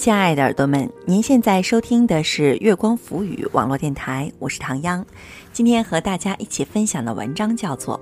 [0.00, 5.04] 亲爱的耳朵们，您现在收听的是月光浮语网络电台，我是唐央。
[5.52, 8.00] 今天和大家一起分享的文章叫做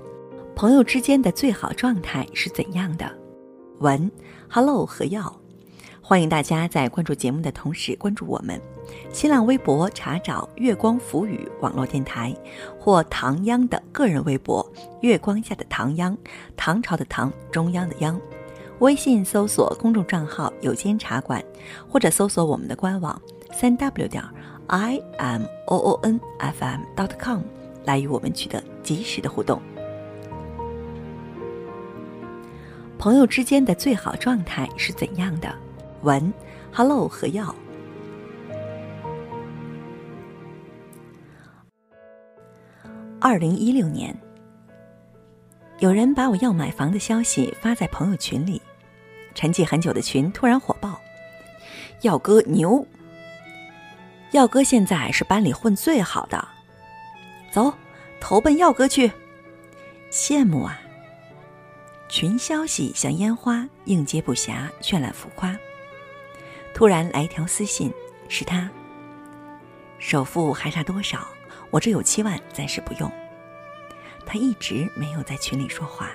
[0.55, 3.05] 《朋友之间的最好状态是怎样的》。
[3.79, 4.09] 文
[4.49, 5.41] ，Hello 何耀，
[6.01, 8.57] 欢迎大家在关注节目的同时关注我们。
[9.11, 12.33] 新浪微博查找“月光浮语网络电台”
[12.79, 14.65] 或唐央的个人微博
[15.03, 16.17] “月光下的唐央”，
[16.55, 18.17] 唐朝的唐，中央的央。
[18.79, 21.43] 微信搜索公众账号“有间茶馆”，
[21.89, 24.23] 或者搜索我们的官网三 w 点
[24.67, 27.41] i m o o n f m dot com
[27.83, 29.61] 来与我们取得及时的互动。
[32.97, 35.53] 朋友之间的最好状态是怎样的？
[36.03, 36.33] 文
[36.73, 37.53] ，Hello 何耀。
[43.19, 44.17] 二零一六年，
[45.79, 48.61] 有人把我要买房的消息发在朋友群里。
[49.33, 50.99] 沉寂很久的群突然火爆，
[52.01, 52.85] 耀哥牛！
[54.31, 56.47] 耀哥现在是班里混最好的，
[57.51, 57.73] 走，
[58.19, 59.11] 投奔耀哥去！
[60.11, 60.79] 羡慕啊！
[62.07, 65.55] 群消息像烟花，应接不暇，绚烂浮夸。
[66.73, 67.93] 突然来一条私信，
[68.27, 68.69] 是他。
[69.99, 71.27] 首付还差多少？
[71.71, 73.11] 我这有七万，暂时不用。
[74.25, 76.09] 他一直没有在群里说话。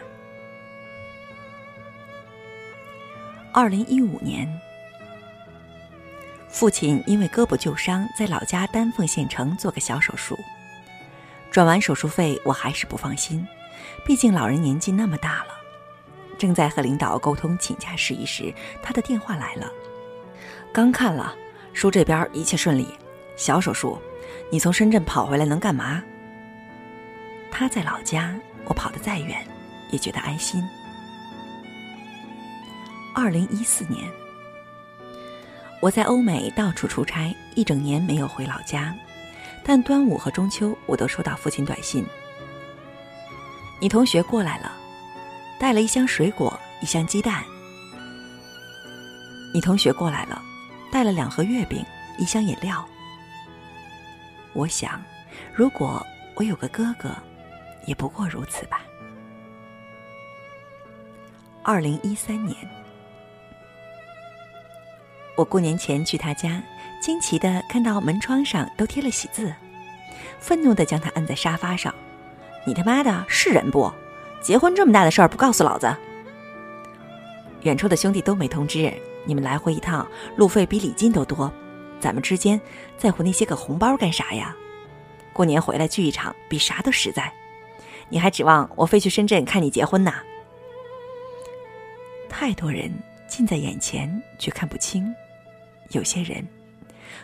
[3.57, 4.53] 二零一五年，
[6.49, 10.37] 父亲因为胳膊旧伤，在老家丹凤县城做个小手术。
[11.53, 13.47] 转完手术费，我还是不放心，
[14.05, 15.55] 毕竟老人年纪那么大了。
[16.37, 18.53] 正在和领导沟通请假事宜时，
[18.83, 19.71] 他的电话来了。
[20.73, 21.33] 刚看了，
[21.73, 22.89] 叔这边一切顺利，
[23.37, 24.03] 小手术，
[24.51, 26.03] 你从深圳跑回来能干嘛？
[27.53, 29.47] 他在老家，我跑得再远，
[29.93, 30.61] 也觉得安心。
[33.17, 34.11] 二零一四年，
[35.81, 38.93] 我在欧美到处出差，一整年没有回老家。
[39.63, 42.05] 但端午和中秋，我都收到父亲短信
[43.81, 44.73] ：“你同学过来了，
[45.61, 47.45] 带了一箱水果，一箱鸡蛋。
[49.55, 50.43] 你同学过来了，
[50.91, 51.87] 带了两盒月饼，
[52.19, 52.85] 一箱饮料。”
[54.55, 55.01] 我想，
[55.55, 56.05] 如果
[56.35, 57.15] 我有个哥哥，
[57.87, 58.81] 也不过如此吧。
[61.63, 62.57] 二零一三年。
[65.37, 66.63] 我过年前去他家，
[67.01, 69.53] 惊奇的看到门窗上都贴了喜字，
[70.39, 71.93] 愤怒的将他摁在沙发上
[72.65, 73.93] ：“你他妈的是人不？
[74.41, 75.95] 结婚这么大的事儿不告诉老子！”
[77.63, 78.93] 远处的兄弟都没通知，
[79.25, 80.07] 你们来回一趟
[80.37, 81.53] 路费比礼金都多，
[81.99, 82.61] 咱们之间
[82.97, 84.55] 在乎那些个红包干啥呀？
[85.33, 87.33] 过年回来聚一场比啥都实在，
[88.09, 90.15] 你还指望我飞去深圳看你结婚呐？
[92.29, 92.93] 太多人
[93.27, 95.13] 近在眼前，却看不清。
[95.95, 96.47] 有些人，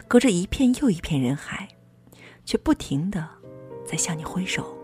[0.09, 1.69] 隔着一片又一片人海，
[2.45, 3.29] 却不停的
[3.85, 4.77] 在向你挥手。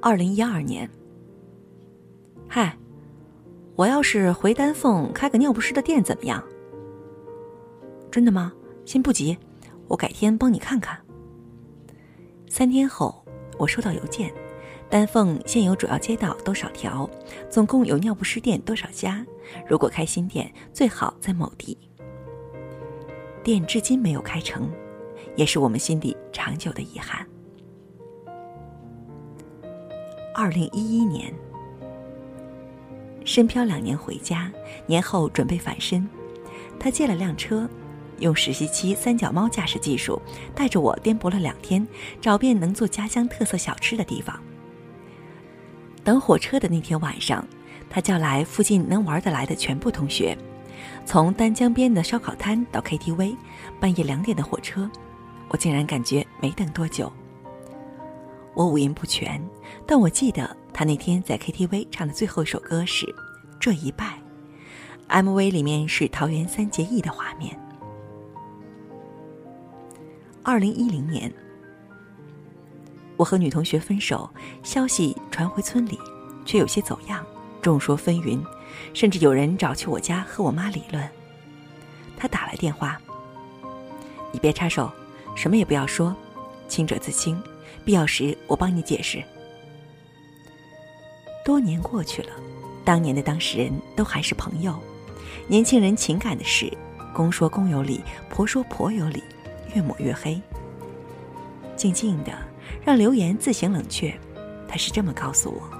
[0.00, 0.88] 二零一二年，
[2.46, 2.76] 嗨，
[3.74, 6.42] 我要是回丹凤开个尿不湿的店怎么样？
[8.10, 8.52] 真的吗？
[8.84, 9.36] 先不急，
[9.88, 10.98] 我改天帮你看看。
[12.48, 13.24] 三天后，
[13.58, 14.32] 我收到邮件。
[14.90, 17.08] 丹凤现有主要街道多少条？
[17.50, 19.24] 总共有尿不湿店多少家？
[19.66, 21.76] 如果开新店，最好在某地。
[23.44, 24.70] 店至今没有开成，
[25.36, 27.26] 也是我们心底长久的遗憾。
[30.34, 31.34] 二零一一年，
[33.26, 34.50] 深漂两年回家，
[34.86, 36.08] 年后准备返身，
[36.80, 37.68] 他借了辆车，
[38.20, 40.18] 用实习期三脚猫驾驶技术，
[40.54, 41.86] 带着我颠簸了两天，
[42.22, 44.42] 找遍能做家乡特色小吃的地方。
[46.08, 47.46] 等火车的那天晚上，
[47.90, 50.34] 他叫来附近能玩得来的全部同学，
[51.04, 53.36] 从丹江边的烧烤摊到 KTV，
[53.78, 54.90] 半夜两点的火车，
[55.50, 57.12] 我竟然感觉没等多久。
[58.54, 59.38] 我五音不全，
[59.86, 63.04] 但我记得他那天在 KTV 唱的最后一首歌是
[63.60, 64.18] 《这一拜》
[65.22, 67.54] ，MV 里面是桃园三结义的画面。
[70.42, 71.30] 二零一零年。
[73.18, 74.30] 我和女同学分手，
[74.62, 75.98] 消息传回村里，
[76.46, 77.26] 却有些走样，
[77.60, 78.40] 众说纷纭，
[78.94, 81.06] 甚至有人找去我家和我妈理论。
[82.16, 82.96] 他打来电话
[84.30, 84.88] ：“你别插手，
[85.34, 86.14] 什么也不要说，
[86.68, 87.42] 清者自清，
[87.84, 89.20] 必要时我帮你解释。”
[91.44, 92.30] 多年过去了，
[92.84, 94.78] 当年的当事人都还是朋友。
[95.48, 96.72] 年轻人情感的事，
[97.12, 98.00] 公说公有理，
[98.30, 99.20] 婆说婆有理，
[99.74, 100.40] 越抹越黑。
[101.74, 102.32] 静静的。
[102.84, 104.12] 让留言自行冷却
[104.66, 105.78] 他是这么告诉我。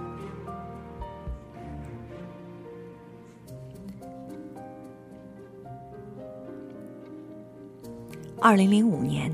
[8.40, 9.32] 二零零五年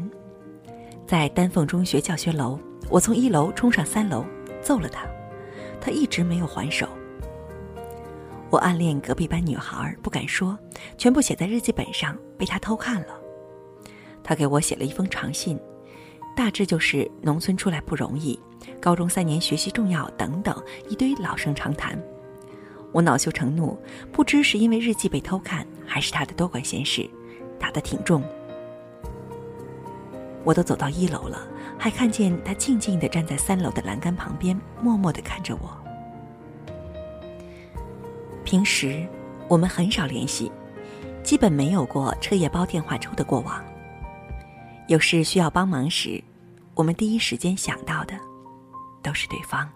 [1.06, 2.58] 在丹凤中学教学楼
[2.88, 4.24] 我从一楼冲上三楼
[4.62, 5.06] 揍了他
[5.78, 6.88] 他一直没有还手。
[8.48, 10.58] 我暗恋隔壁班女孩不敢说
[10.96, 13.20] 全部写在日记本上被他偷看了。
[14.22, 15.60] 他给我写了一封长信
[16.36, 18.38] 大致就是农村出来不容易，
[18.80, 20.54] 高中三年学习重要等等
[20.88, 21.98] 一堆老生常谈。
[22.92, 23.78] 我恼羞成怒，
[24.12, 27.08] 不知是因为日记被偷看，还是他的多管闲事，
[27.58, 28.22] 打得挺重。
[30.44, 31.46] 我都走到一楼了，
[31.78, 35.70] 还看见他静静地站在三楼的栏杆旁边，默默地看着我。
[38.44, 39.06] 平时
[39.48, 40.52] 我们很少联系，
[41.22, 43.64] 基本没有过彻夜煲电话粥的过往。
[44.86, 46.22] 有事需要帮忙时，
[46.74, 48.14] 我们第一时间想到的
[49.02, 49.66] 都是对方。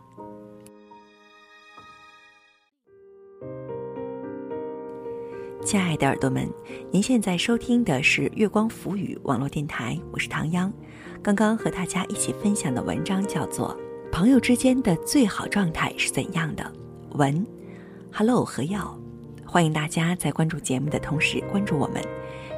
[5.64, 6.46] 亲爱的耳朵们，
[6.90, 10.70] 您现在收听的是月光浮语网络电台，我是唐央。
[11.22, 13.74] 刚刚和大家一起分享的文章叫做
[14.12, 16.62] 《朋友之间的最好状态是怎样的》。
[17.16, 17.46] 文
[18.12, 18.98] ，Hello 何耀，
[19.46, 22.02] 欢迎大家在关注节目的同时关注我们。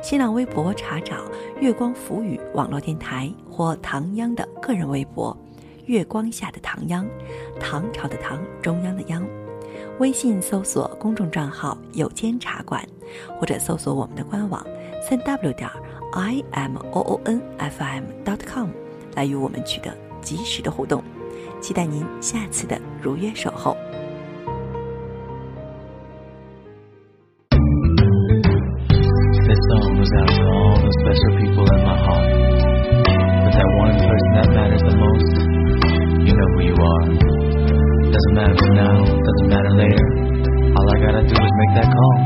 [0.02, 1.17] 新浪微博查找
[1.61, 5.37] “月光浮语网络电台”或唐央的个人微博
[5.85, 7.06] “月光下的唐央”，
[7.61, 9.23] 唐朝的唐，中央的央。
[9.99, 12.82] 微信搜索公众账号“有间茶馆”，
[13.38, 14.67] 或者搜索我们的官网
[15.06, 15.69] “三 w 点
[16.12, 18.70] i m o o n f m dot com”
[19.14, 21.05] 来与我们取得及时的互动。
[21.61, 23.76] 期待您下次的如约守候。
[30.18, 32.28] out to all the special people in my heart.
[33.44, 35.34] But that one person that matters the most,
[36.26, 37.04] you know who you are.
[38.10, 40.08] Doesn't matter for now, doesn't matter later.
[40.74, 42.16] All I gotta do is make that call.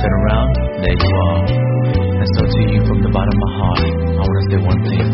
[0.00, 0.50] Turn around,
[0.82, 1.40] there you are.
[2.18, 5.06] And so to you from the bottom of my heart, I wanna say one thing.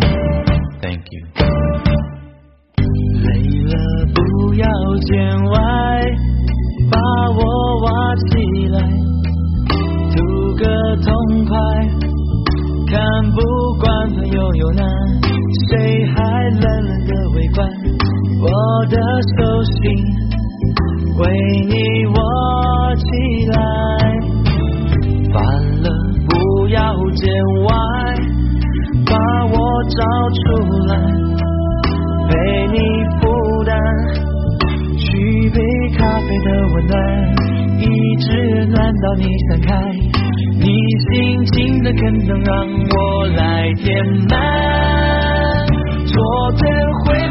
[0.80, 1.22] Thank you.
[3.24, 3.28] 累
[3.64, 4.68] 了不要
[5.00, 5.56] 见外，
[6.90, 6.98] 把
[7.30, 8.93] 我挖起来。
[11.44, 11.58] 快，
[12.86, 13.38] 看不
[13.78, 14.86] 惯朋友有难，
[15.68, 16.14] 谁还
[16.50, 17.68] 冷冷的围观？
[18.40, 18.96] 我的
[19.36, 19.72] 手心
[21.18, 21.22] 为
[21.68, 22.16] 你握
[22.96, 23.04] 起
[23.50, 23.54] 来。
[25.32, 25.36] 烦
[25.82, 25.86] 了
[26.28, 26.80] 不要
[27.14, 27.22] 见
[27.64, 27.70] 外，
[29.06, 29.12] 把
[29.46, 29.54] 我
[29.84, 30.00] 找
[30.30, 30.42] 出
[30.86, 30.92] 来，
[32.28, 32.32] 陪
[32.68, 32.78] 你
[33.20, 33.22] 负
[33.64, 33.72] 担，
[34.96, 35.58] 举杯
[35.96, 36.94] 咖啡的温暖，
[37.80, 40.13] 一直暖到你散开。
[40.64, 40.70] 你
[41.12, 43.86] 心情的坑能让我来填
[44.30, 45.66] 满。
[46.06, 46.64] 昨天
[47.04, 47.23] 会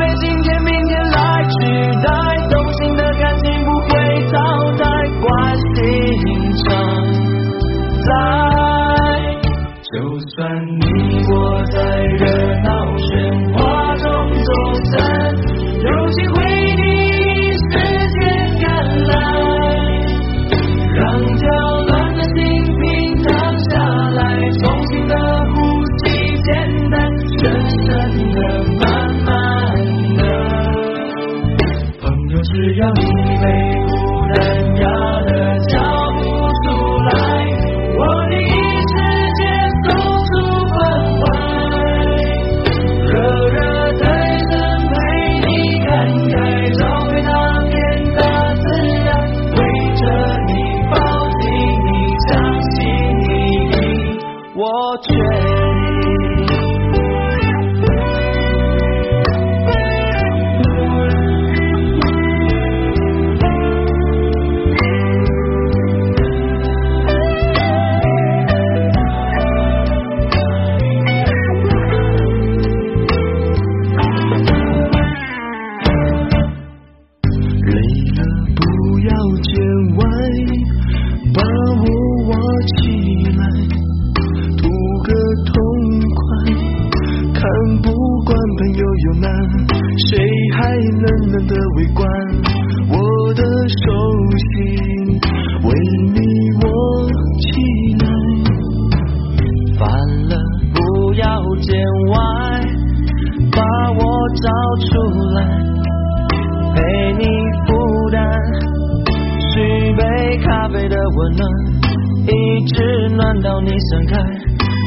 [113.34, 114.16] 看到你盛开，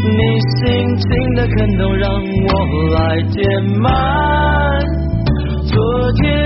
[0.05, 0.21] 你
[0.55, 3.43] 心情的坑洞让我来填
[3.81, 3.83] 满。
[5.65, 6.46] 昨天。